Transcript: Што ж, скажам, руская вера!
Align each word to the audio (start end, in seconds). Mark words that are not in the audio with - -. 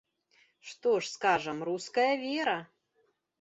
Што 0.69 0.93
ж, 1.01 1.09
скажам, 1.17 1.57
руская 1.69 2.09
вера! 2.25 2.57